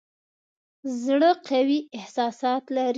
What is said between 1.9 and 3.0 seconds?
احساسات لري.